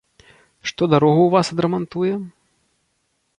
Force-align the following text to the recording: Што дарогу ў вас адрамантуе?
Што 0.71 0.87
дарогу 0.93 1.21
ў 1.25 1.31
вас 1.35 1.51
адрамантуе? 1.57 2.13